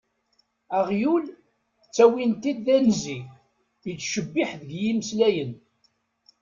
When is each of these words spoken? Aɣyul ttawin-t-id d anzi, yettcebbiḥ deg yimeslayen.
Aɣyul 0.77 1.25
ttawin-t-id 1.85 2.59
d 2.65 2.67
anzi, 2.77 3.19
yettcebbiḥ 3.87 4.49
deg 4.61 4.71
yimeslayen. 4.83 5.51